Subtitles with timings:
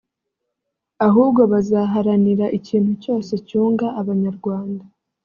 [1.07, 4.83] ahubwo bazaharanira ikintu cyose cyunga Abanyarwanda